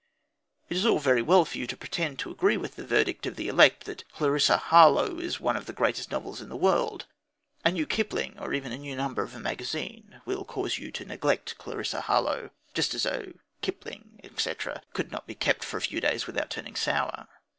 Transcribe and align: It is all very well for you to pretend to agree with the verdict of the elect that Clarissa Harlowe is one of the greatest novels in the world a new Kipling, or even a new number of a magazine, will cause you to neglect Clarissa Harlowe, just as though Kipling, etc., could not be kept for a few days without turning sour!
It 0.67 0.77
is 0.77 0.83
all 0.87 0.97
very 0.97 1.21
well 1.21 1.45
for 1.45 1.59
you 1.59 1.67
to 1.67 1.77
pretend 1.77 2.17
to 2.17 2.31
agree 2.31 2.57
with 2.57 2.75
the 2.75 2.87
verdict 2.87 3.27
of 3.27 3.35
the 3.35 3.47
elect 3.47 3.83
that 3.85 4.03
Clarissa 4.13 4.57
Harlowe 4.57 5.19
is 5.19 5.39
one 5.39 5.55
of 5.55 5.67
the 5.67 5.73
greatest 5.73 6.09
novels 6.09 6.41
in 6.41 6.49
the 6.49 6.55
world 6.57 7.05
a 7.63 7.69
new 7.69 7.85
Kipling, 7.85 8.35
or 8.39 8.51
even 8.51 8.71
a 8.71 8.79
new 8.79 8.95
number 8.95 9.21
of 9.21 9.35
a 9.35 9.39
magazine, 9.39 10.19
will 10.25 10.43
cause 10.43 10.79
you 10.79 10.89
to 10.91 11.05
neglect 11.05 11.59
Clarissa 11.59 12.01
Harlowe, 12.01 12.49
just 12.73 12.95
as 12.95 13.03
though 13.03 13.33
Kipling, 13.61 14.19
etc., 14.23 14.81
could 14.93 15.11
not 15.11 15.27
be 15.27 15.35
kept 15.35 15.63
for 15.63 15.77
a 15.77 15.81
few 15.81 16.01
days 16.01 16.25
without 16.25 16.49
turning 16.49 16.75
sour! 16.75 17.27